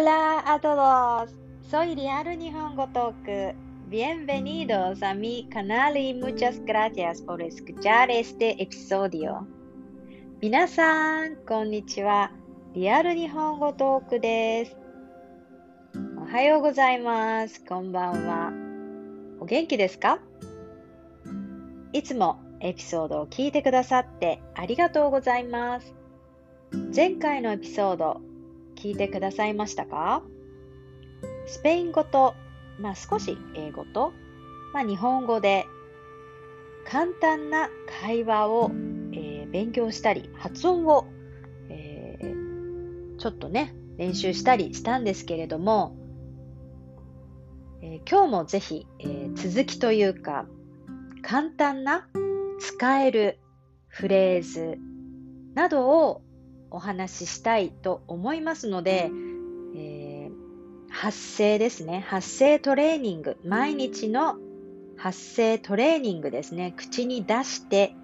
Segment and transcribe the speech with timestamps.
[0.00, 1.34] Hola a todos.
[1.68, 3.16] Soy Real Nihongo Talk.
[3.88, 9.44] Bienvenidos a mi canal y muchas gracias por escuchar este episodio.
[10.40, 12.30] 皆さん、こんにちは。
[12.74, 14.76] リアル日本語トークです。
[16.16, 17.60] おはようございます。
[17.64, 18.52] こんばんは。
[19.40, 20.20] お元気ですか
[21.92, 25.92] いつもエピソードを聞いてくださってありがとうございます。
[26.94, 28.20] 前回のエピソード、
[28.78, 30.22] 聞いてくださいましたか？
[31.46, 32.34] スペイン語と、
[32.78, 34.12] まあ少し英語と、
[34.72, 35.66] まあ日本語で
[36.86, 38.70] 簡単な会話を、
[39.12, 41.06] えー勉強したり、発音を、
[41.70, 45.96] えーちょっとね、練習したりしたんですけれども、
[47.82, 50.46] えー今日もぜひ、え続きというか、
[51.22, 52.08] 簡単な
[52.60, 53.40] 使える
[53.88, 54.78] フレーズ
[55.54, 56.22] などを
[56.70, 59.10] お話ししたいと思いますので、
[59.74, 60.48] えー
[60.90, 62.04] 発声ですね。
[62.08, 63.36] 発声トレーニング。
[63.44, 64.36] 毎日の
[64.96, 66.74] 発声トレーニングですね。
[66.76, 67.94] 口に出して、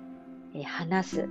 [0.54, 1.28] え話す。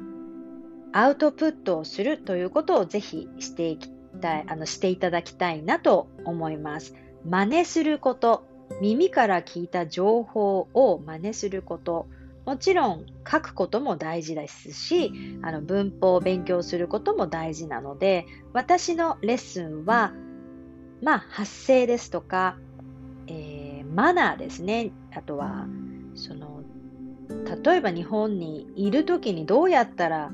[0.91, 6.95] アウトプットをするということをぜひしていきたい、あの、していただきたいなと思います。
[7.25, 8.45] 真似すること。
[8.81, 12.07] 耳から聞いた情報を真似すること。
[12.45, 20.13] もちろん書くことも大事ですし、あの文法を勉強することも大事なので、私のレッスンは、
[21.01, 22.57] まあ、発声ですとか、
[23.27, 24.91] えーマナーですね。
[25.15, 25.67] あとは、
[26.15, 26.63] その、
[27.63, 30.31] 例えば日本にいるときにどうやったら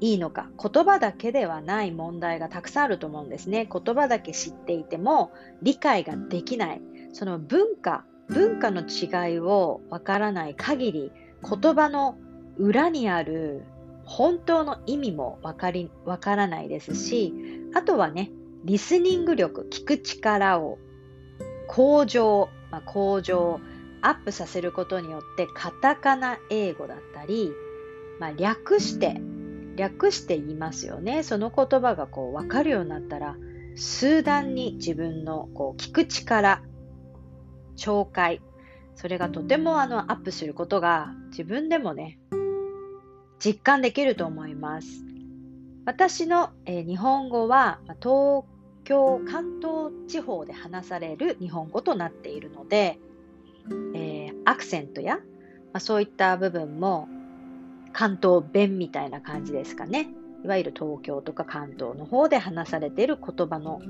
[0.00, 3.68] いいのか、言葉だけではない問題がたくさんあると思うんですね。
[3.70, 6.82] 言葉だけ知っていても理解ができない。
[7.12, 11.12] その文化、文化の違いをわからない限り、
[11.42, 12.16] 言葉の
[12.56, 13.62] 裏にある
[14.04, 17.34] 本当の意味もわかり、わからないですし、
[17.74, 18.30] あとはね、
[18.64, 20.78] リスニング力、聞く力を
[21.68, 23.60] 向上、まあ、向上、
[24.02, 27.52] アップさせることによって、カタカナ英語だったり、
[28.18, 29.20] まあ、略して、
[29.76, 31.22] 略して言いますよね。
[31.22, 33.36] その言葉がこう分かるようになったら、
[33.76, 36.62] 数段に自分のこう聞く力、
[37.76, 38.42] 聴解、
[39.02, 42.20] それがとてもあのアップすることが自分でもね、
[43.40, 45.04] 実感できると思います。
[45.84, 48.44] 私の、えー日本語は東
[48.84, 53.00] 京、関東地方で話される日本語となっているので、
[53.96, 55.22] えーアクセントや、ま
[55.78, 57.08] あ、そういった部分も
[57.92, 60.10] 関東弁みたいな感じですかね。
[60.44, 63.82] いわゆる東京とか関東の方で話されている言葉の、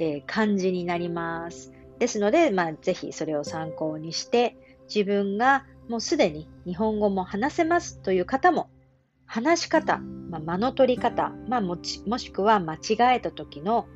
[0.00, 1.75] えー漢字になります。
[1.98, 4.56] ですので、まあ、ぜひそれを参考にして、
[4.88, 8.68] 自分がもうすでに日本語も話せますという方も、
[9.26, 13.86] 話し方、まあ、間の取り方、まあ、もちもしくは間違えた時の、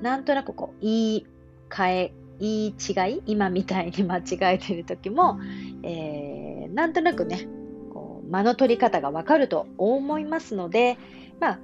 [0.00, 1.26] なんとなくこう、言い
[1.70, 5.38] 換え、言い違い、今みたいに間違えてる時も、
[5.82, 6.42] えー
[6.72, 7.46] なんとなくね、
[7.92, 10.96] こう間の取り方がわかると思いますので、
[11.38, 11.58] まあ、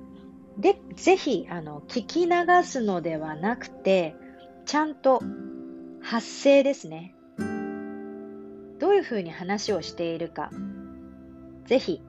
[0.59, 4.15] で、ぜひ、あの、聞き流すのではなくて、
[4.69, 5.23] ちゃんと
[6.03, 7.15] 発声ですね。
[8.79, 10.51] どういうふうに話をしているか、
[11.65, 12.03] ぜひ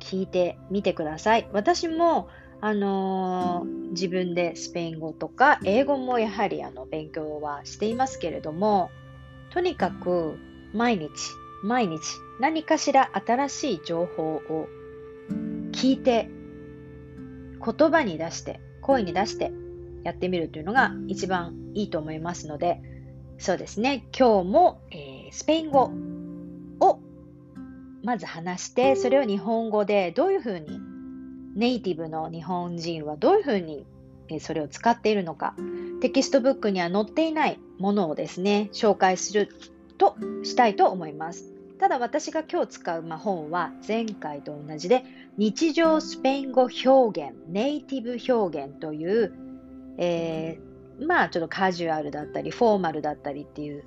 [0.00, 1.48] 聞いてみてください。
[1.52, 2.28] 私も、
[2.60, 8.90] あのー自分でスペイン語とか英語もやはりあの勉強はしていますけれども、
[9.52, 10.36] とにかく
[10.72, 11.10] 毎日、
[11.62, 12.00] 毎日
[12.40, 14.66] 何かしら新しい情報を
[15.70, 16.28] 聞いて、
[17.64, 19.52] 言葉に出して、声に出して
[20.02, 22.80] やってみるというのが一番いいと思いますので、
[23.38, 25.90] そうですね、今日も、えースペイン語
[26.80, 26.98] を
[28.02, 30.80] まず話して、それを日本語でどういうふうに
[31.54, 33.86] ネイティブの日本人はどういうふうに
[34.40, 35.54] それを使っているのか、
[36.00, 39.48] テキストブックには載っていないものをですね、紹介する
[39.98, 41.52] としたいと思います。
[41.78, 45.02] ただ私が今日使うま本は前回と同じで
[45.38, 49.32] 日常スペイン語表現、ネイティブ表現という、
[49.96, 50.69] えー
[51.00, 53.84] まあちょっとカジュアルだったりフォーマルだったりっていう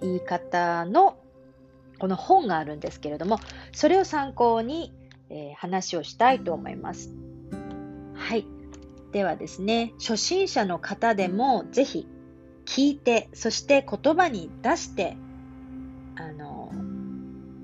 [0.00, 1.18] 言い方の
[1.98, 3.38] この本があるんですけれども、
[3.72, 4.92] それを参考に、
[5.30, 7.10] えー話をしたいと思います。
[8.14, 8.46] はい。
[9.12, 12.06] ではですね、初心者の方でもぜひ
[12.66, 15.16] 聞いて、そして言葉に出して、
[16.16, 16.72] あの、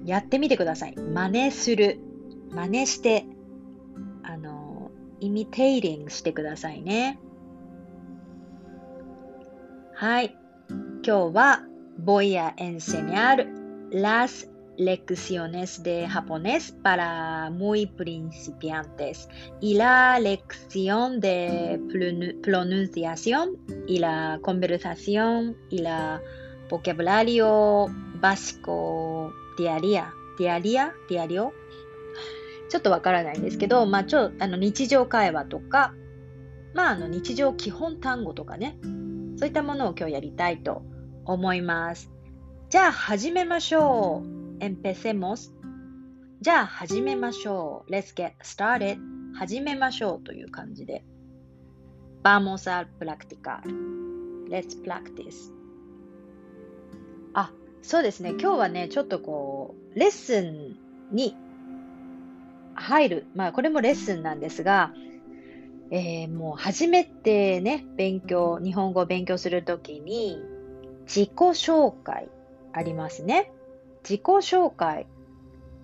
[0.05, 0.96] やってみてください。
[0.96, 1.99] 真似する。
[2.50, 3.26] 真似して、
[4.22, 4.90] あの、
[5.20, 7.19] イミテイリングしてくださいね。
[9.96, 10.37] はい。
[11.06, 11.62] 今日は
[12.05, 13.46] voy a enseñar
[13.93, 19.29] las lecciones de japonés para muy principiantes
[19.61, 21.81] y la lección de
[22.43, 23.56] pronunciación
[23.87, 26.20] y la conversación y la
[26.69, 27.87] vocabulario
[28.20, 31.52] básico diaria, diaria, diario
[32.69, 35.94] ちょっとわからないんですけど、まあ、ちょあの日常会話とか、
[36.75, 38.76] まあ、あの日常基本単語とかね、
[39.44, 40.81] そういったものを今日やりたいと
[41.26, 42.11] 思います。
[42.70, 44.64] じゃあ始めましょう。
[44.64, 45.52] empecemos
[46.41, 47.91] じゃあ始めましょう。
[47.91, 48.96] Let's get started.
[49.35, 51.05] 始めましょうという感じで。
[52.23, 53.61] Vamos a practicar.
[54.49, 55.52] Let's practice.
[57.35, 57.52] あ、
[57.82, 58.31] そうですね。
[58.31, 60.79] 今日はね、ちょっとこう、レッスン
[61.12, 61.37] に
[62.75, 63.26] 入る。
[63.35, 64.94] まあ、これもレッスンなんですが、
[65.96, 70.43] えー、もう初めてね、勉強、日本語を勉強するときに、
[71.06, 72.29] 自己紹介
[72.73, 73.52] ありますね。
[74.02, 75.06] 自己紹介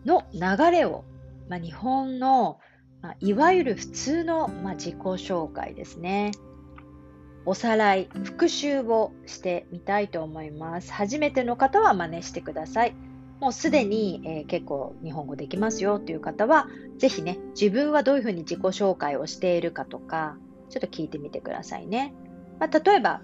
[0.04, 1.04] の流れを、
[1.48, 2.58] まあ、日本の、
[3.02, 6.32] まあ、いわゆる普通の、まあ、自己紹介ですね。
[7.46, 10.92] おさらい、復習をしてみたいと思います。
[10.92, 12.94] 初めての方は真似してください。
[13.40, 20.37] もうすでに、えー、結構日本語できますよという方は、ぜひね、自分はどういうふうに自己紹介をしているかとか、
[20.69, 22.14] ちょっと聞いてみてくださいね。
[22.58, 23.22] まあ、例えば、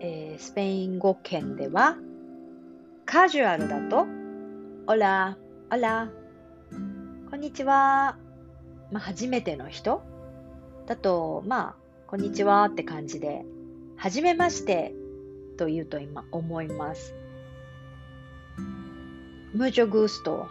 [0.00, 1.98] えー、スペイン語圏では、
[3.04, 4.06] カジュアルだと、
[4.86, 5.36] オラ、
[5.70, 6.10] オラ、
[7.30, 8.16] こんにちは。
[8.90, 10.02] まあ、初めての人
[10.86, 11.76] だと、まあ、
[12.06, 13.44] こんにちはって感じで、
[13.96, 14.94] はじめまして
[15.58, 17.21] と言うと今思います。
[19.54, 20.48] Mucho gusto。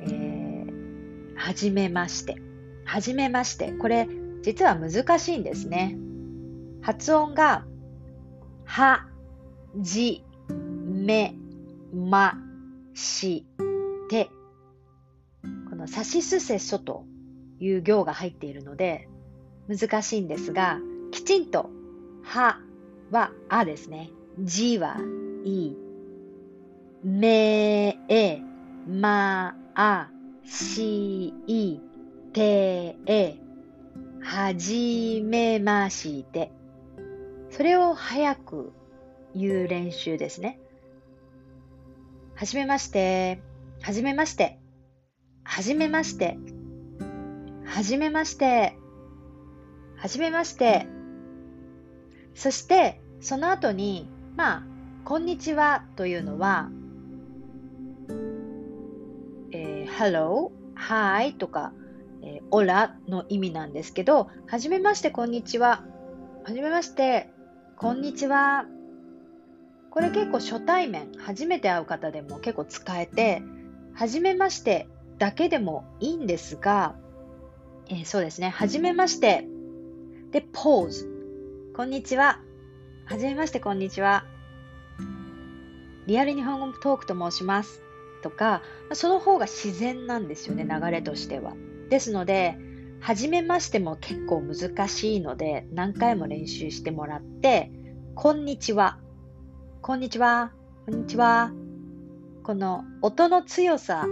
[0.00, 2.36] えー、はじめまして。
[2.84, 3.72] はじめまして。
[3.72, 4.08] これ、
[4.42, 5.96] 実は難しいんですね。
[6.82, 7.64] 発音が、
[8.64, 9.06] は、
[9.76, 11.34] じ、め、
[11.92, 12.38] ま、
[12.94, 13.46] し、
[14.08, 14.30] て。
[15.68, 17.04] このさしすせそと
[17.58, 19.08] いう行が入っているので、
[19.68, 20.78] 難しいんですが、
[21.10, 21.70] きちんと、
[22.22, 22.60] は
[23.10, 24.10] はあですね。
[24.38, 24.96] じは
[25.44, 25.76] い
[27.02, 28.42] めえ
[28.88, 30.10] まあ
[30.44, 31.80] しい
[32.32, 33.38] てえ
[34.22, 36.52] はじめまして。
[37.50, 38.72] それを早く
[39.34, 40.60] 言う練習ですね。
[42.34, 43.42] はじめまして。
[43.82, 44.58] はじめまして。
[45.42, 46.38] はじめまして。
[47.64, 48.76] はじめまして。
[49.96, 50.86] はじめまして。
[52.34, 54.69] そして、その後に、まあ、
[55.10, 56.70] こんにちはというのは、
[59.50, 61.72] えー、hello, hi とか、
[62.22, 65.84] えー、オラの意味なんですけど、はじめまして、こんにちは。
[66.44, 67.28] はじめまして、
[67.76, 68.66] こんにちは。
[69.90, 73.42] これ結構初対面、初めて会う方でも結構使えて、
[73.94, 74.86] はじめまして
[75.18, 76.94] だけでもいいんですが、
[77.88, 79.44] えー、そうですね、はじめまして。
[80.30, 81.10] で、ポーズ。
[81.74, 82.38] こんにちは。
[83.06, 84.29] はじめまして、こんにちは。
[86.10, 87.84] リアル日本語トークと申します。
[88.20, 88.62] とか、
[88.94, 91.54] その方が自然なんですよね、流れとしては。
[91.88, 92.58] ですので、
[92.98, 97.70] 初めましても結構難しいので、何回も練習してもらって、
[98.16, 98.98] こんにちは。
[99.82, 100.50] こんにちは。
[100.84, 101.52] こんにちは。
[102.42, 104.08] この音の強さ、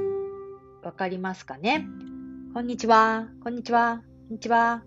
[0.84, 1.84] わかりますかね？
[2.54, 3.26] こんにちは。
[3.42, 4.04] こんにちは。
[4.28, 4.84] こんにちは。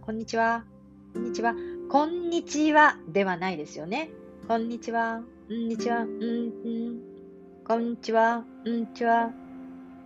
[0.00, 0.64] こんにちは。
[1.12, 1.54] こんにちは。
[1.90, 4.08] こんにちはではないですよね。
[4.48, 5.20] こんにちは。
[5.48, 6.02] こんにちは。
[6.02, 7.00] うん、うん。
[7.66, 8.44] こんにちは。
[8.66, 9.30] うんちは。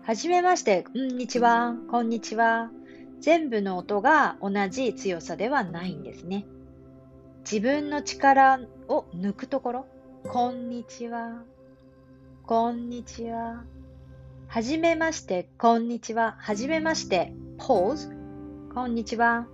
[0.04, 0.84] はじめまして。
[0.84, 1.74] こんにちは。
[1.90, 2.70] こんにちは。
[3.18, 6.46] 全部の音が同じ強さではないんですね。
[7.40, 9.86] 自分の力を抜くところ。
[10.28, 11.42] こんにちは。
[12.44, 13.64] こんにちは。
[14.46, 15.48] はじめまして。
[15.58, 16.36] こんにちは。
[16.38, 17.32] はじめまして。
[17.58, 18.16] ポーズ。
[18.72, 19.48] こんにちは。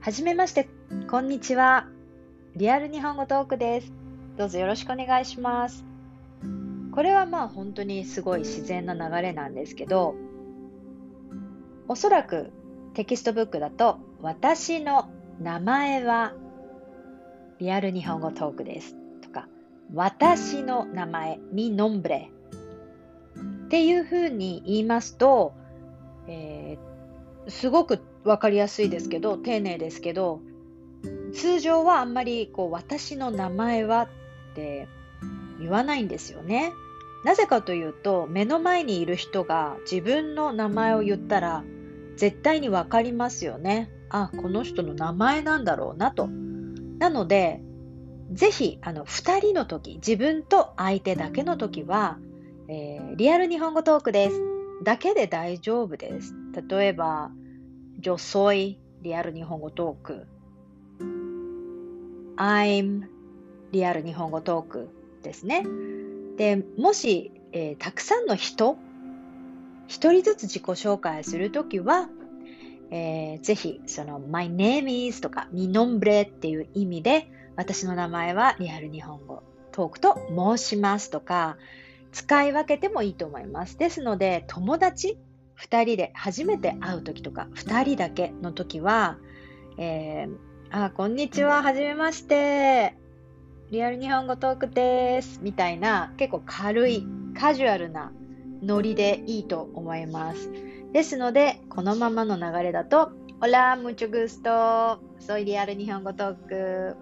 [0.00, 0.68] はじめまして。
[1.08, 1.86] こんにちは。
[2.56, 3.99] リアル日本語トークです。
[4.40, 5.84] どうぞよろしくお願いします。
[6.92, 10.14] これはまあ本当にすごい自然な流れなんですけど、
[11.88, 12.50] おそらく
[12.94, 15.10] テキストブックだと、私の
[15.42, 16.32] 名前は
[17.58, 19.46] リアル日本語トークですとか、
[19.92, 22.30] 私の名前、みノンブレ
[23.66, 25.52] っていうふうに言いますと、
[26.28, 30.40] えー、すごくわかりやすいですけど、丁寧ですけど、
[31.34, 34.08] 通常はあんまりこう私の名前はっ
[34.50, 34.88] って
[35.58, 36.72] 言わないんですよね。
[37.24, 41.64] なぜかというと、目の前にいる人が自分の名前を言ったら、
[42.16, 43.90] 絶対にわかりますよね。
[44.08, 46.28] あ、この人の名前なんだろうなと。
[46.98, 47.60] なので、
[48.32, 52.18] ぜひ、あの、二人の時、自分と相手だけの時は、
[52.68, 54.40] えー、リアル日本語トークです。
[54.82, 56.34] だけで大丈夫です。
[56.68, 57.30] 例えば、
[57.98, 58.78] 女装リ
[59.14, 60.26] アル日本語トーク。
[62.36, 63.19] I'm
[63.72, 64.88] リアル日本語トーク
[65.22, 65.64] ですね。
[66.36, 68.76] で、もし、えー、たくさんの人、
[69.86, 72.08] 一人ずつ自己紹介するときは、
[72.90, 80.18] えー、ぜひ、その、my name is とか、mi nombre っていう意味で、私の名前はリアル日本語トークと
[80.56, 81.56] 申しますとか、
[82.12, 83.78] 使い分けてもいいと思います。
[83.78, 85.18] ですので、友達
[85.58, 89.18] 2人で初めて会う時とか、2人だけの時は、
[89.78, 90.36] えー、
[90.70, 92.99] あ、こんにちは、はじめまして。
[93.70, 95.38] リアル日本語トークです。
[95.42, 97.06] みたいな、結構軽い、
[97.38, 98.10] カジュアルな
[98.62, 100.50] ノリでいいと思います。
[100.92, 104.98] ですので、このままの流れだと、Hola, mucho gusto.
[105.20, 106.96] Soy リアル日本語トーク。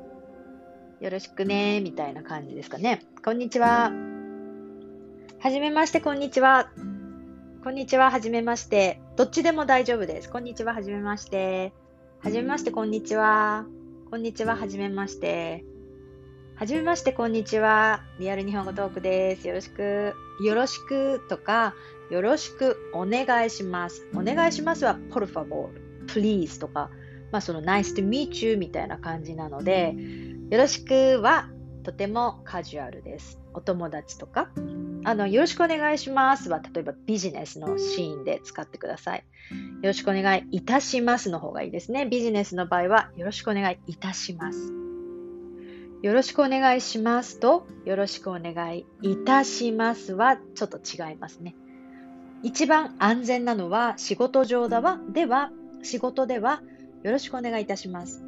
[1.00, 3.00] よろしくね、みたいな感じですかね。
[3.25, 3.90] こんにちは。
[5.40, 6.68] はじめまして、こんにちは。
[7.64, 9.00] こんにちは、はじめまして。
[9.16, 10.28] どっちでも大丈夫です。
[10.28, 11.72] こんにちは、はじめまして。
[12.20, 13.64] はじめまして、こんにちは。
[14.10, 15.64] こんにちは、はじめまして。
[16.58, 18.02] はじめまして、こんにちは。
[18.18, 19.46] リアル日本語トークです。
[19.46, 20.12] よろしく、
[20.42, 21.76] よろしくとか、
[22.10, 24.08] よろしくお願いします。
[24.12, 25.68] お願いしますは、por favor,
[26.08, 26.90] please とか、
[27.30, 29.94] まあその nice to meet you みたいな感じなので、
[30.50, 31.48] よろしくは
[31.84, 33.38] とてもカジュアルです。
[33.54, 34.50] お友達とか、
[35.04, 39.18] あの、よろしくお願いしますは、例えばビジネスのシーンで使ってください。
[39.20, 39.24] よ
[39.84, 42.04] ろしくお願いいたしますの方がいいですね。
[42.06, 44.88] ビジネスの場合は、よろしくお願いいたします。
[46.02, 51.57] よろしくお願いしますと、よろしくお願いいたしますは、ちょっと違いますね。
[52.45, 55.50] 一番安全なのは、仕事上だわ、では、
[55.83, 56.62] 仕事では、
[57.02, 58.25] よろしくお願いいたします。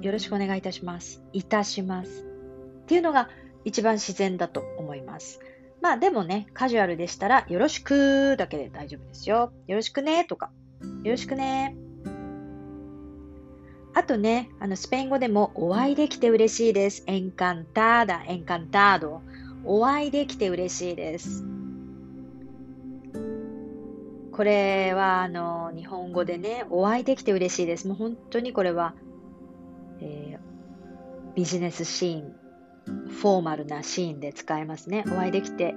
[0.00, 1.22] よろしくお願いいたします。
[1.34, 2.22] いたします。
[2.22, 3.28] っていうのが
[3.64, 5.40] 一番自然だと思います。
[5.82, 9.52] まあでもね、カジュアルでしたら、よろしくだけで大丈夫ですよ。
[9.66, 10.50] よろしくねとか、
[11.02, 11.76] よろしくね。
[13.96, 17.02] あとね、あのスペイン語でもお会いできて嬉しいです。
[17.06, 19.22] エンカンターダ、エンカンタード。
[19.64, 21.46] お会いできて嬉しいです。
[24.32, 27.88] これはあの日本語でね、お会いできて嬉しいです。
[27.88, 28.92] もう本当にこれは、
[30.02, 32.34] えー、ビジネスシーン
[33.08, 35.04] フォーマルなシーンで使えますね。
[35.06, 35.74] お会いできて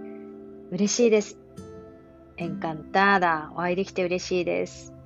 [0.71, 1.37] 嬉しいです。
[2.35, 3.49] エンカンターダ。
[3.53, 4.98] お会いできて嬉しいです。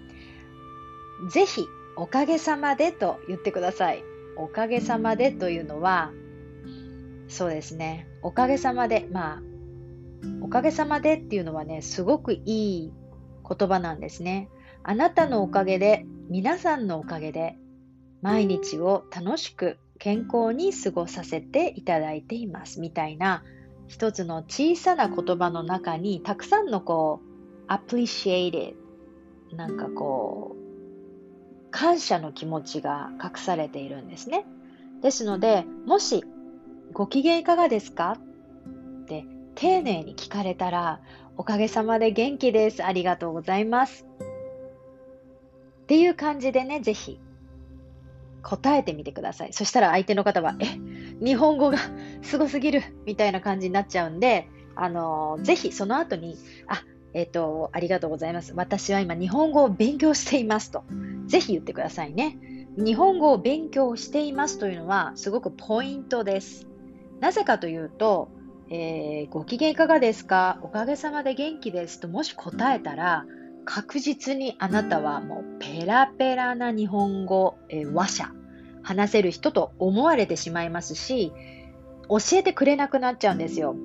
[1.31, 1.65] ぜひ
[1.97, 4.03] おかげさまでと言ってください。
[4.37, 6.11] おかげさまでというのは、
[7.29, 8.05] そうですね。
[8.21, 9.41] おかげさまで、まあ、
[10.41, 12.93] おかげさまでっていうのはね、すごくいい
[13.47, 14.49] 言葉なんですね。
[14.83, 17.57] あなたのおかげで、皆さんのおかげで、
[18.25, 23.43] 毎日を楽しく健康に過ごさせていただいていますみたいな
[23.87, 27.21] 一つの小さな言葉の中にたくさんのこ
[27.69, 28.73] う appreciated
[29.55, 34.47] なんかこう感謝の気持ちが隠されているんですね。
[35.03, 36.23] ですので、もし、
[36.93, 38.17] ご機嫌いかがですか
[39.03, 41.01] って丁寧に聞かれたら、
[41.35, 42.81] おかげさまで元気です。
[42.81, 44.07] ありがとうございます。
[45.83, 47.19] っていう感じでね、ぜひ
[48.45, 49.53] 答えてみてください。
[49.53, 50.65] そしたら相手の方は、え、
[51.19, 51.79] 日本語が
[52.21, 56.37] すごすぎるみたいな感じになっちゃうんで、あのぜひその後に、
[56.67, 56.83] あ、
[57.13, 58.53] えっ、ー、と、ありがとうございます。
[58.55, 60.83] 私は今日本語を勉強していますと。
[61.27, 62.37] ぜひ言ってくださいね。
[62.77, 66.67] 日本語を勉強していますというのはすごくポイントです。
[67.21, 68.29] なぜかというと、
[68.69, 70.59] えー、ご機嫌いかがですか？
[70.61, 73.25] おかげさまで元気ですともし答えたら
[73.65, 78.31] 確実にあなたはもうペラペラな日本語、えー、話者
[78.83, 81.33] 話せる人と思われてしまいますし
[82.07, 83.75] 教えてくれなくなっちゃうんですよ。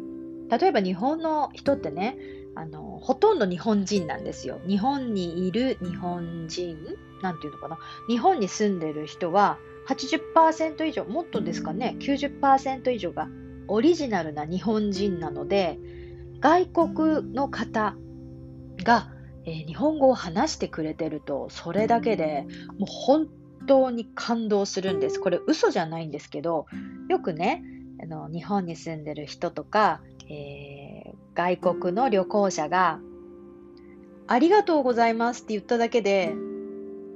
[0.50, 2.18] 例えば日本の人ってね
[2.54, 4.60] あのほとんど日本人なんですよ。
[4.66, 6.76] 日本にいる日本人
[7.22, 9.58] なんていうのかな日本に住んでる人は
[9.88, 13.28] 80%以上もっとですかね90%以上が
[13.68, 15.78] オリジナルな日本人なので
[16.40, 17.96] 外国の方
[18.82, 19.10] が、
[19.44, 22.46] えー、日本語を話してくれてるとそれだけで
[22.78, 23.28] もう本
[23.66, 25.20] 当に感動するんです。
[25.20, 26.66] これ嘘じゃないんですけど
[27.08, 27.64] よくね
[28.02, 33.00] あの日本に住んでる人とか、えー、外国の旅行者が
[34.26, 36.34] ありがとうございますって言っただけで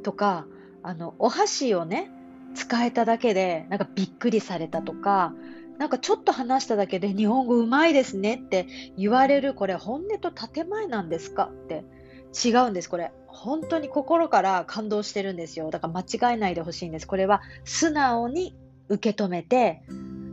[0.03, 0.47] とか
[0.83, 2.11] あのお箸をね
[2.55, 5.33] 使えただけでなんかびっくりされたとか
[5.79, 8.67] なんかちょっと話しただけで日本語うまいですねって
[8.97, 11.85] 言われるこれ本音と建前なんですかって
[12.35, 13.13] 違うんですこれ。
[13.27, 15.71] 本当に心から感動してるんですよ。
[15.71, 17.07] だから間違えないでほしいんです。
[17.07, 18.55] これは素直に
[18.89, 19.83] 受け止めて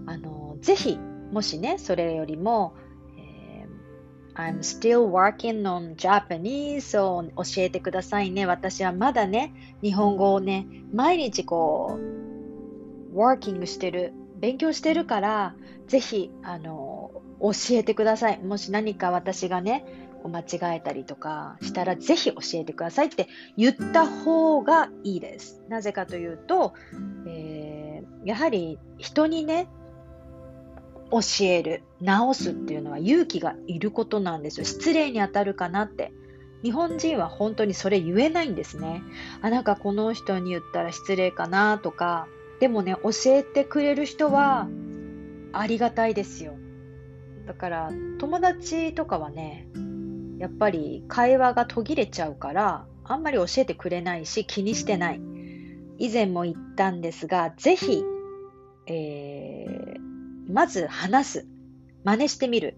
[0.05, 0.99] あのぜひ
[1.31, 2.73] もしねそれよりも、
[3.17, 8.45] えー、I'm still working on Japanese を教えてくださいね。
[8.45, 11.97] 私はまだね日本語をね毎日こ
[13.13, 15.55] うワーキングしてる勉強してるから、
[15.87, 18.39] ぜひ、あの、教えてください。
[18.39, 19.85] もし何か私がね、
[20.29, 25.61] 間違えたりとかしたら、ぜひ教えてくださいって言った方がいいです。
[25.69, 26.73] なぜかというと、
[27.27, 29.67] えー、やはり人にね、
[31.11, 34.65] 教える、直すっていうのは勇気がいることなんですよ。
[34.65, 36.13] 失礼に当たるかなって。
[36.63, 39.01] 日本人は本当にそれ言えないんですね。
[39.41, 42.27] あ、なんかこの人に言ったら失礼かなとか、
[42.59, 44.67] でもね、教えてくれる人は
[45.51, 46.53] ありがたいですよ。
[47.45, 49.67] だから友達とかはね、
[50.41, 55.21] やっぱり会話が途切れちゃうから、あんまり教えてくれないし気にしてない。
[55.99, 58.03] 以前も言ったんですが、ぜひ、
[58.87, 61.47] えー、まず話す。
[62.03, 62.75] 真似してみる。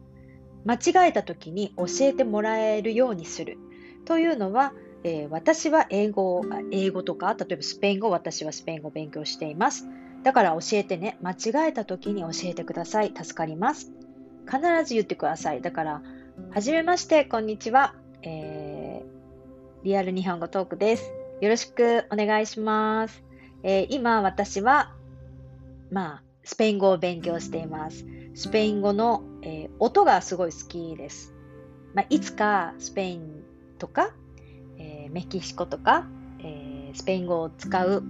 [0.65, 3.57] 間違えた時に教えてもらえるようにする。
[4.03, 4.73] というのは、
[5.05, 9.87] えー、私は英語、英語とか、例えばスペイン語、私はスペイン語を勉強しています。
[10.23, 13.13] だから教えてね、間違えた時に教えてください。
[13.15, 13.93] 助かります。
[14.45, 15.61] 必ず言ってください。
[15.61, 16.01] だから、
[16.51, 17.95] はじめまして、こんにちは。
[18.21, 21.11] えー、リアル日本語トークです。
[21.41, 23.23] よろしくお願いします。
[23.63, 24.93] えー、今、私は、
[25.91, 28.05] まあ、スペイン語を勉強しています。
[28.35, 31.33] スペイン語の、えー、音がすごい好きです。
[31.93, 33.43] まあ、いつかスペイン
[33.77, 34.13] とか
[34.77, 36.05] えー、メキシコとか、
[36.39, 38.03] えー、スペイン語を使う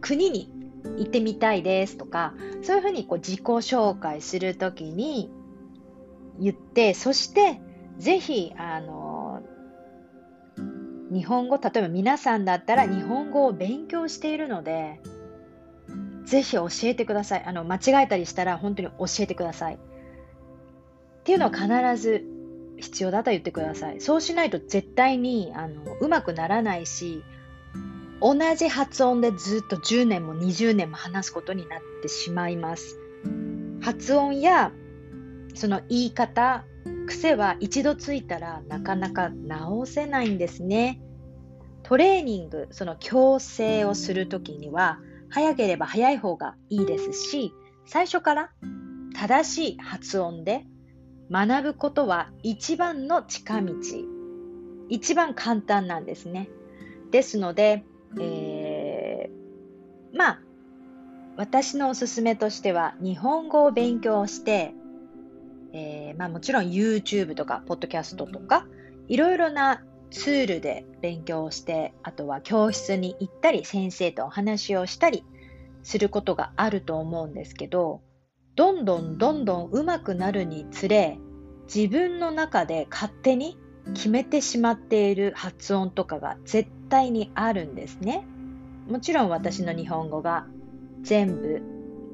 [0.00, 0.50] 国に
[0.98, 5.30] 行ってみたいですとか、そういうふうにこう自己紹介するときに
[6.38, 7.60] 言って、そして
[7.98, 9.42] ぜひ、あの、
[11.10, 15.00] 日本語、例えば皆さんだったら日本語を勉強しているので、
[16.24, 17.44] ぜひ教えてください。
[17.44, 19.74] あの、間違えたりしたら本当に教えてください。
[19.74, 19.78] っ
[21.24, 22.24] ていうのは必ず
[22.78, 24.00] 必要だと言ってください。
[24.00, 27.22] そうしないと絶対にあのうまくならないし、
[28.20, 32.98] 同じ発音でずっと10年も20年も話すことになってしまいます。
[33.80, 34.72] 発音や
[35.54, 36.64] その言い方、
[37.06, 41.00] 癖は一度ついたらなかなか直せないんですね。
[41.82, 44.98] トレーニング、その矯正をするときには、
[45.30, 47.52] 早ければ早い方がいいですし、
[47.86, 48.50] 最初から
[49.14, 50.64] 正しい発音で
[51.30, 53.74] 学ぶことは一番の近道。
[54.88, 56.48] 一番簡単なんですね。
[57.10, 57.84] ですので、
[58.20, 60.40] えー、まあ、
[61.36, 64.74] 私のおすすめとしては、日本語を勉強して、
[65.74, 68.66] えー、まあもちろん YouTube とか、ポッドキャストとか、
[69.08, 75.24] いろいろなツールで勉強して、あとは教室に行ったり、先生とお話をしたり
[75.82, 78.02] することがあると思うんですけど、
[78.54, 81.18] どんどんどんどん上手くなるにつれ、
[81.66, 83.58] 自分の中で勝手に
[83.94, 88.24] 決めてしまっている発音とかが絶対にあるんですね。
[88.88, 90.46] もちろん私の日本語が
[91.02, 91.62] 全部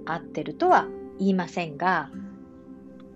[0.06, 2.10] 合ってるとは言いませんが、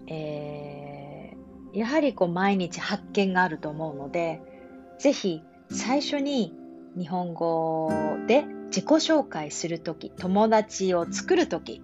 [0.09, 1.37] え
[1.75, 4.41] やはりこう毎日発見があると思うので、
[4.99, 6.55] ぜひ最初に
[6.97, 7.91] 日本語
[8.29, 11.83] で自己紹介するとき、友達を作るとき、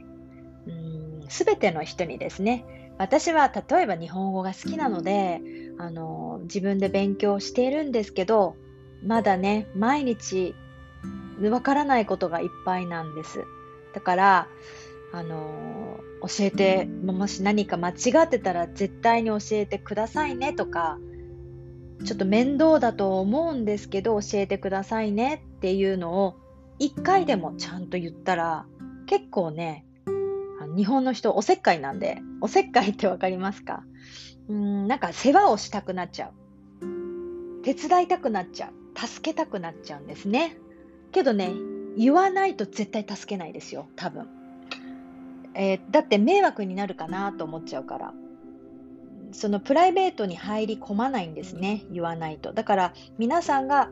[1.28, 2.64] すべての人にですね、
[2.98, 5.40] 私は例えば日本語が好きなので、
[5.78, 8.56] あの、自分で勉強しているんですけど、
[9.02, 10.54] まだね、毎日
[11.40, 13.44] わからないことがいっぱいなんです。
[13.94, 14.48] だから、
[15.12, 17.94] あの教えて、もし何か間違
[18.24, 20.98] ってたら絶対に教えてくださいねとか、
[22.04, 26.36] ちょっと面倒だと思うんですけど教えてくださいねっていうのを
[26.78, 28.66] 一回でもちゃんと言ったら
[29.06, 29.84] 結構ね、
[30.76, 33.82] 日本の人おせっかいなんで、おせっかいってわかりますか？
[34.48, 37.64] うん、なんか世話をしたくなっちゃう。
[37.64, 38.98] 手伝いたくなっちゃう。
[38.98, 40.56] 助けたくなっちゃうんですね。
[41.12, 41.50] けどね、
[41.96, 44.28] 言わないと絶対助けないですよ、多分。
[45.60, 48.14] えー、だって迷惑になるかなと思っちゃうから。
[49.32, 52.52] そのプライベートに入り込まないんですね、言わないと。
[52.52, 53.90] だから皆さんが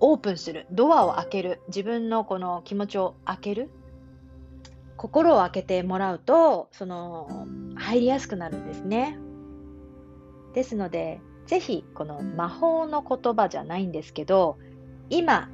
[0.00, 3.70] オープンする、ドアを開ける、自分のこの気持ちを開ける、
[4.96, 7.46] 心を開けてもらうと、その
[7.76, 9.18] 入りやすくなるんですね。
[10.52, 14.58] ですので、ぜひこの魔法の言葉じゃないんですけど、
[15.10, 15.48] 今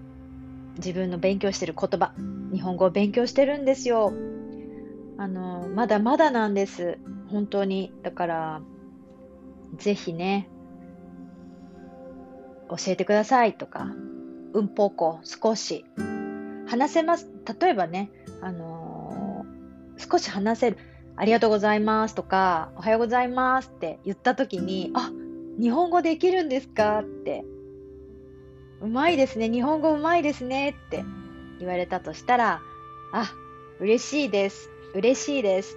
[0.77, 2.15] 自分の勉強してる言葉、
[2.53, 4.13] 日本語を勉強してるんですよ。
[5.21, 6.97] あの、まだまだなんです。
[7.29, 7.93] 本当に。
[8.03, 8.63] だから、
[9.77, 10.49] ぜひね、
[12.71, 13.89] 教えてくださいとか、
[14.55, 15.85] うんぽこ、少し。
[16.67, 17.29] 話せます。
[17.61, 20.79] 例えばね、あのー、少し話せる。
[21.17, 25.11] ありがとうございますとか、おはようございますって言った時に、あ、
[25.61, 27.01] 日本語できるんですか？
[27.01, 27.45] って、
[28.81, 31.05] うまいですね、日本語うまいですねって
[31.59, 32.63] 言われたとしたら、
[33.13, 33.35] あ、
[33.81, 34.71] 嬉しいです。
[34.93, 35.77] 嬉しいです。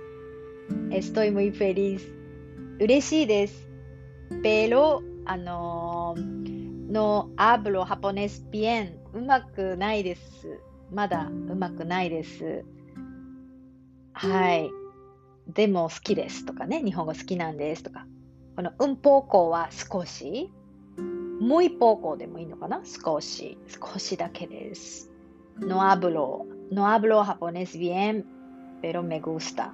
[0.89, 2.01] estoy muy feliz.
[2.79, 3.69] 嬉しいです。
[4.41, 8.93] pero, あのー、no hablo japonés bien.
[9.13, 10.59] うまくないです。
[10.91, 12.65] まだうまくないです。
[14.13, 14.71] はい。
[15.47, 18.07] でも好きですとかね、日本語好きなんですとか。
[18.55, 20.51] このうんぽうこうは少し。
[21.39, 22.81] もう一方向でもいいのかな？
[22.83, 23.59] 少し。
[23.67, 25.11] 少しだけです。
[25.59, 28.23] No hablo, no hablo japonés bien,
[28.83, 29.71] pero me gusta.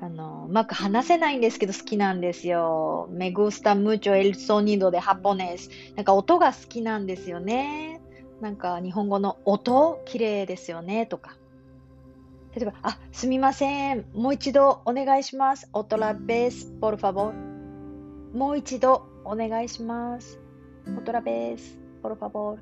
[0.00, 3.08] あの、うまく話せないんですけど好きなんですよ。
[3.10, 5.68] me gusta mucho el sonido de japonés.
[5.96, 8.00] なんか音が好きなんですよね。
[8.40, 11.36] なんか日本語の音、綺麗ですよね、とか。
[12.54, 14.06] 例えば、あ、すみません。
[14.14, 15.68] もう一度お願いします。
[15.72, 17.32] otra vez, por favor.
[18.32, 20.38] もう一度お願いします。
[20.86, 21.58] otra vez,
[22.04, 22.58] por favor.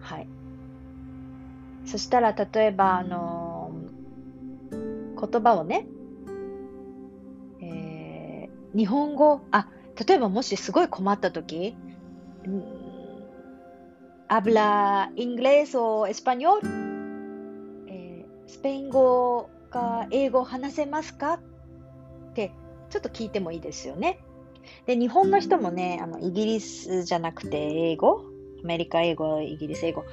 [0.00, 0.28] はい。
[1.84, 3.51] そしたら、例えば、あの
[5.24, 5.86] 言葉をね、
[7.62, 9.68] え日本語、あ、
[10.06, 11.76] 例えばもしすごい困ったとき、
[14.28, 16.58] habla inglés o español、
[17.88, 21.34] え、スペイン語か英語話せますか？
[21.34, 22.52] って
[22.90, 24.18] ちょっと聞いてもいいですよね。
[24.86, 28.22] で、日本の人もね、あのイギリスじゃなくて英語、
[28.62, 30.04] アメリカ英語、イギリス英語、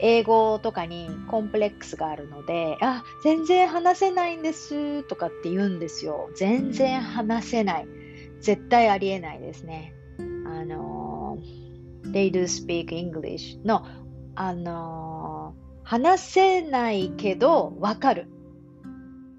[0.00, 6.30] 英語とかにコンプレックスがあるので、あ、全然話せないんですとかって言うんですよ。
[6.36, 7.88] 全然話せない。
[8.40, 9.94] 絶対ありえないですね。
[10.46, 11.38] あの、
[12.12, 13.84] they do speak English の、
[14.34, 18.28] あの、話せないけどわかる。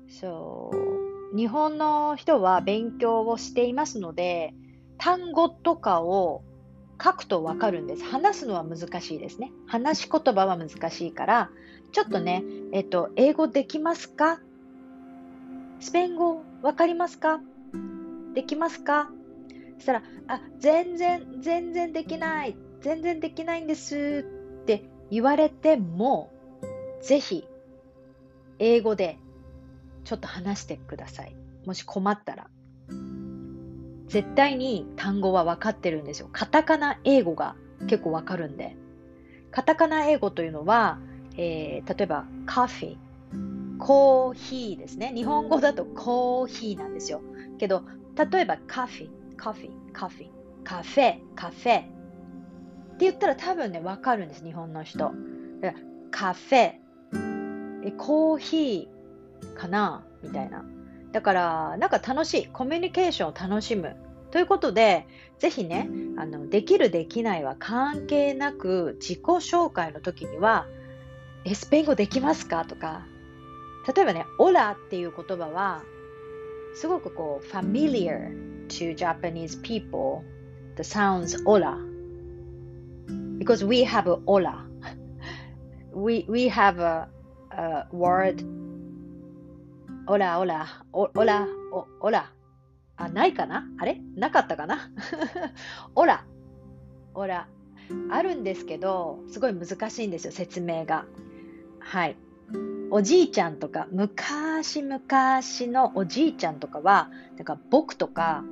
[0.08, 1.38] そう。
[1.38, 4.54] 日本の人は勉強をしていますので、
[4.98, 6.44] 単語とかを
[7.02, 8.04] 書くとわかるんです。
[8.04, 9.52] 話すのは難しいですね。
[9.68, 11.50] 話し言葉は難しいから、
[11.92, 14.40] ちょっとね、えっと、英語できますか？
[15.80, 17.40] スペイン語わかりますか？
[18.34, 19.10] できますか？
[19.78, 24.26] そしたら、あ、全然、全然できない、全然できないんです
[24.62, 26.34] って言われても、
[27.02, 27.48] ぜひ、
[28.60, 29.18] 英語で
[30.04, 31.36] ちょっと話してください。
[31.66, 32.50] もし困ったら。
[34.10, 36.30] 絶対に単語は分かってるんですよ。
[36.32, 37.56] カタカナ英語が
[37.88, 38.76] 結構分かるんで。
[39.52, 41.00] カタカナ英語というのは、
[41.38, 42.98] えー、例えば、カフェ、
[43.78, 45.14] コーヒーですね。
[45.16, 47.22] 日本語だとコーヒーなんですよ。
[47.58, 47.84] けど、
[48.32, 50.28] 例えばカフェ、カフェ、カフェ、
[50.64, 51.90] カフェ、カフェって
[53.00, 55.12] 言ったら多分ね、わかるんです、日本の人。
[56.12, 56.74] カフェ、
[57.98, 60.04] コーヒーかな？
[60.22, 60.66] みたいな。
[61.12, 62.48] だから、なんか楽しい。
[62.48, 63.96] コミュニケーションを楽しむ。
[64.32, 65.08] ということで、
[65.40, 70.68] ぜひね、あの、できるできないは関係なく、自己紹介の時には、
[71.46, 72.66] え、スペイン語できますか？
[72.66, 73.06] とか、
[73.96, 75.84] 例えばね、オラっていう言葉は、
[76.76, 78.14] すごくこう、ファミリア
[78.68, 80.24] to Japanese people
[80.76, 81.76] the sounds ola
[83.40, 84.66] because we have a ola.
[85.94, 87.10] we we have a,
[87.52, 88.44] a word
[90.10, 91.48] ola ola ola
[92.02, 92.24] ola
[92.98, 94.90] あ、ないかなあれなかったかな
[95.96, 96.26] オラ
[97.14, 97.48] オラ
[98.10, 101.06] あるんですけど、すごい難しいんですよ、説明が。
[101.80, 102.18] はい。
[102.92, 108.44] おじいちゃんとか、昔々のおじいちゃんとかは、なんか僕とか、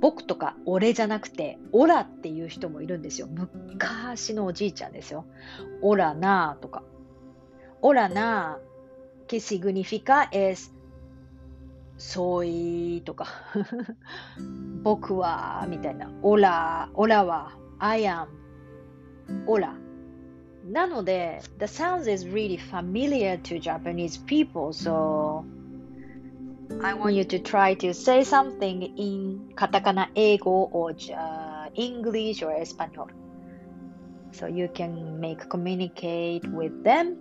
[0.00, 3.28] 僕とか俺じゃなくて、オラっていう人もいるんですよ。
[3.28, 5.24] 昔のおじいちゃんですよ。
[5.80, 6.82] オラなとか。
[7.82, 8.58] オラな
[9.26, 10.73] que significa es
[12.04, 13.26] soy とか。
[14.82, 16.10] 僕はみたいな。
[16.22, 18.26] オラ、オラは I am
[19.46, 19.74] オラ。
[20.66, 25.44] なので、the sounds is really familiar to Japanese people, so
[26.82, 33.08] I want you to try to say something in カタカナ英語 or uh, English or Espanol.
[34.32, 37.16] So you can make communicate with them.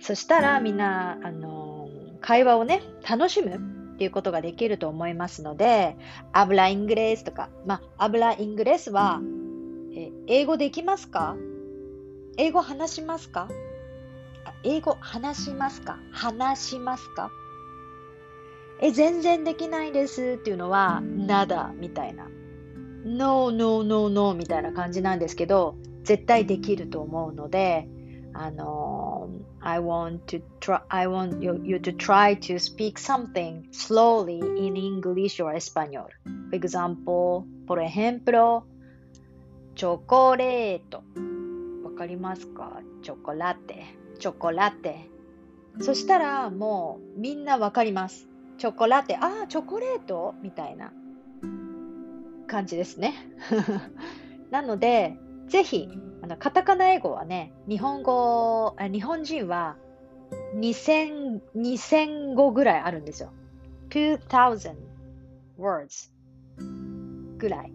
[0.00, 1.88] そしたらみんな、あの、
[2.20, 3.71] 会話をね、楽しむ
[4.02, 5.96] っていうことができると思いますので、
[6.32, 9.20] アブライングレースとか、まあ、アブライングレースは、
[9.94, 11.36] え英語できますか？
[12.36, 13.48] 英語話しますか？
[14.64, 16.00] 英語話しますか？
[16.10, 17.30] 話しますか？
[18.80, 22.26] え、全然できないですっていうのは、nada みたいな。
[23.04, 27.88] no, no, no, no みたいな感じなんですけど、絶対できると思うので、
[28.34, 29.28] あの、
[29.60, 35.54] I want to try, I want you, to try to speak something slowly in English or
[35.54, 36.06] Espanol.
[36.50, 38.62] For example, por ejemplo,
[39.74, 41.02] チョコレート。
[41.84, 43.84] わかりますかチョコラテ。
[44.18, 45.08] チョコラテ。
[45.80, 48.28] そしたらもうみんなわかります。
[48.58, 49.16] チョコラテ。
[49.16, 50.92] ああ、チョコレートみたいな
[52.46, 53.14] 感じですね。
[54.50, 55.16] なので、
[55.48, 55.88] ぜひ、
[56.22, 59.76] あのカタカナ英語はね、日本語、日本人は
[60.54, 63.30] 2000、語ぐらいあるんですよ。
[63.90, 64.74] 2000
[65.58, 66.10] words
[67.38, 67.72] ぐらい。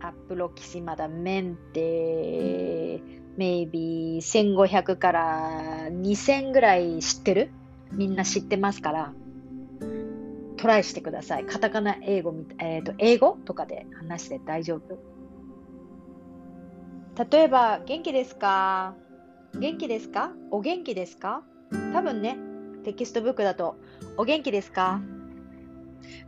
[0.00, 3.00] aproximadamente
[3.36, 7.50] maybe 1500から2000ぐらい知ってる？
[7.92, 9.12] みんな知ってますから、
[10.56, 11.44] トライしてください。
[11.44, 15.11] カタカナ英語、えーと、英語とかで話して大丈夫。
[17.30, 18.94] 例えば、元気ですか？
[19.54, 20.32] 元気ですか？
[20.50, 21.42] お元気ですか？
[21.92, 22.38] 多分ね、
[22.84, 23.76] テキストブックだと、
[24.16, 25.00] お元気ですか？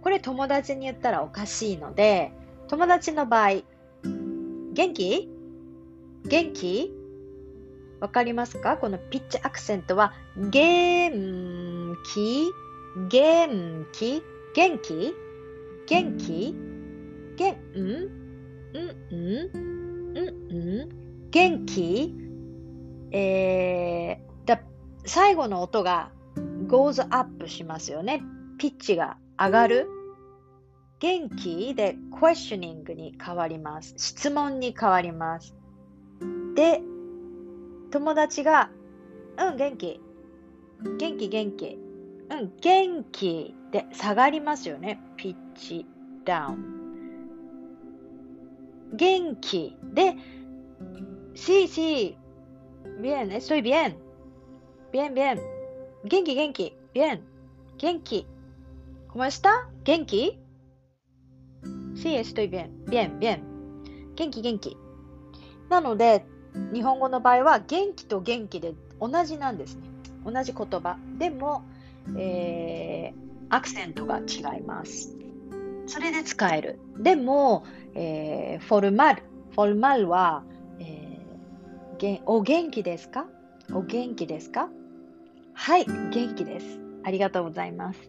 [0.03, 2.33] これ友達に言ったらおかしいので、
[2.68, 3.62] 友達の場合、
[4.75, 5.31] 元気？
[6.27, 6.92] 元気？
[8.01, 8.77] わかりますか？
[8.77, 12.51] このピッチアクセントは、元気？
[13.09, 14.23] 元気？
[14.55, 15.14] 元気？
[15.87, 16.55] 元気？
[17.38, 18.11] 元うん？
[19.16, 19.74] ん？
[20.14, 20.20] う
[20.55, 22.14] ん元気？
[23.11, 24.61] えー、だ
[25.05, 26.11] 最後の音が
[26.66, 28.22] goes up しますよね。
[28.59, 29.88] ピッチが上がる？
[31.00, 31.74] 元気？
[31.74, 33.94] で questioning に変わります。
[33.96, 35.55] 質問に変わります。
[36.55, 36.81] で、
[37.90, 38.70] 友達が、
[39.38, 40.00] うん、元気。
[40.98, 41.79] 元気、元気。
[42.31, 45.00] うん、元気で下がりますよね。
[45.16, 45.87] ピッチ、
[46.24, 46.84] ダウン。
[48.92, 50.16] 元気で、
[51.35, 52.16] sí, sí,
[53.01, 53.97] bien, estoy bien.
[54.92, 55.40] Bien, bien.
[56.05, 56.77] 元気、元気。
[56.92, 57.20] bien.
[57.79, 58.27] 元気。
[59.09, 59.68] ¿Cómo está?
[59.85, 60.38] 元気
[61.94, 62.85] ？Sí, estoy bien.
[62.87, 63.42] Bien, bien.
[64.14, 64.77] 元気、元気。
[65.68, 66.25] なので、
[66.73, 69.83] 日本語の場合は元気と元気で同じなんですね。
[70.25, 70.97] 同じ言葉。
[71.18, 71.64] でも、
[72.16, 75.16] えー、アクセントが違います。
[75.87, 76.81] それで使える。
[76.99, 79.23] でも、えー、フォルマル。
[79.53, 80.42] フォルマルは、
[80.81, 83.27] えー、お元気ですか？
[83.73, 84.68] お元気ですか？
[85.53, 86.81] はい、元気です。
[87.05, 88.01] ありがとうございます。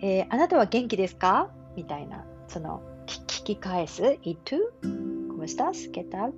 [0.00, 1.50] えー、あなたは元気ですか？
[1.76, 4.18] みたいな、その、聞き返す？
[4.22, 5.90] いと ¿Cómo estás?
[5.90, 6.32] ¿Qué tal?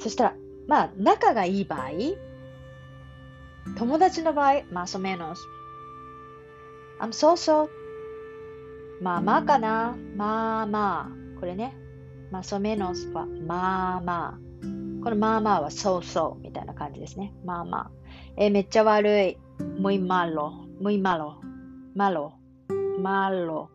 [0.00, 0.34] そしたら、
[0.66, 1.90] まあ、仲がいい場合、
[3.76, 5.36] 友達の場合、más o menos。
[7.00, 7.68] I'm so so。
[9.04, 9.94] まあまあかな。
[10.16, 11.38] まあまあ。
[11.38, 11.76] これね。
[12.32, 14.38] más o menos はまあまあ。
[15.04, 17.34] このまあまあは so so みたいな感じですね。
[17.44, 17.90] まあまあ。
[18.38, 19.38] えー、めっちゃ悪い。
[19.78, 20.52] muy malo。
[20.80, 21.34] muy malo。
[21.94, 22.30] malo。
[22.98, 23.68] malo。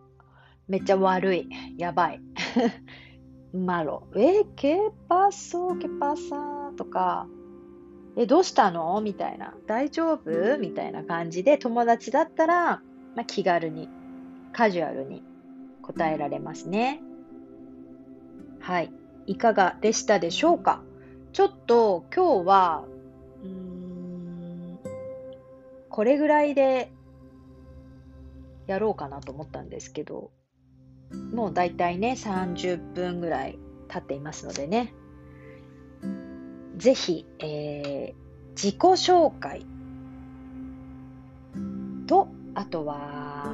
[0.68, 1.48] めっちゃ悪い。
[1.78, 2.22] やばい。
[3.54, 4.02] malo。
[4.15, 5.78] えー、qué pasó?
[5.78, 6.76] ¿Qué pasa?
[6.76, 7.28] とか。
[8.18, 9.00] え、どうしたの？
[9.02, 9.54] みたいな。
[9.68, 10.58] 大丈夫？
[10.58, 12.82] みたいな感じで友達だったら、
[13.15, 13.89] まあ、気軽に
[14.53, 15.23] カジュアルに
[15.81, 17.01] 答えられますね。
[18.59, 18.91] はい。
[19.25, 20.81] いかがでしたでしょうか？
[21.33, 22.85] ちょっと今日は、
[23.43, 24.79] うーん、
[25.89, 26.91] これぐらいで
[28.67, 30.31] やろうかなと思ったんですけど、
[31.33, 33.57] もうだいたいね、30分ぐらい
[33.88, 34.93] 経っていますのでね、
[36.77, 39.65] ぜひ、えー、自己紹介
[42.07, 43.53] と、あとは、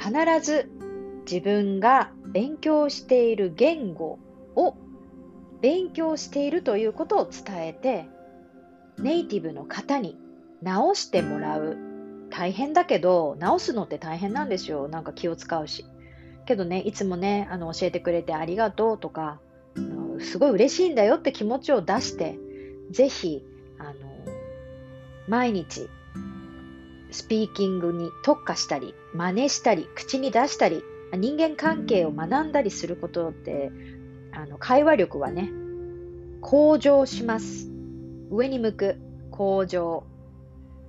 [0.00, 0.70] 必ず
[1.30, 4.18] 自分が勉強している言語
[4.56, 4.74] を
[5.60, 8.08] 勉強しているということを伝えて、
[8.98, 10.18] ネイティブの方に
[10.62, 11.76] 直してもらう。
[12.30, 14.88] 大変だけど、直すのって大変なんですよ。
[14.88, 15.84] なんか気を使うし。
[16.46, 19.40] けどね、いつもね、あの教えてくれてありがとうとか、
[20.20, 22.38] すごい嬉しいんだよって気持ちを出して、
[22.90, 23.44] ぜひ、
[23.78, 23.92] あの、
[25.28, 25.88] 毎日、
[27.10, 33.72] スピーキングに特化したり、真似したり、口に出したり、人間関係を学んだりすることって、
[34.32, 35.50] あの、会話力はね、
[36.40, 37.70] 向上します。
[38.30, 40.04] 上に向く、向上。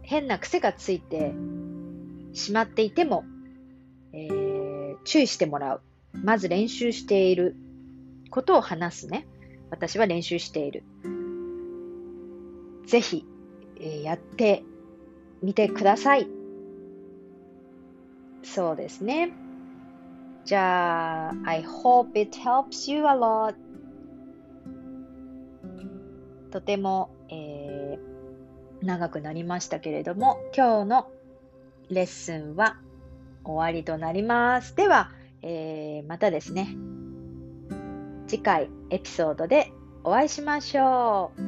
[0.04, 1.34] 変な癖がついて
[2.34, 3.24] しまっていても、
[4.14, 5.82] えー、注意してもらう。
[6.14, 7.56] まず練習している
[8.30, 9.28] ことを話すね。
[9.70, 10.84] 私は練習している。
[12.86, 13.26] ぜひ、
[13.80, 14.64] えー、やって
[15.42, 16.40] みてください。
[18.43, 19.32] そうですね。
[20.45, 23.56] じゃあ、I hope it helps you a lot.
[26.51, 31.12] とても、えー、長くなりましたけれども、今日の
[31.89, 32.77] レッスンは
[33.43, 34.75] 終わりとなります。
[34.75, 36.75] では、えー、またですね、
[38.27, 39.71] 次回エピソードで
[40.04, 41.41] お会いしましょう。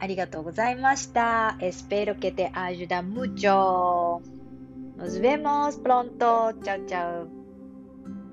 [0.00, 1.56] ありがとうございました。
[1.60, 4.37] Espero que te ayuda mucho.
[4.98, 6.52] Nos vemos pronto.
[6.62, 7.38] Chao, chao.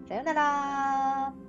[0.07, 1.44] さよなら。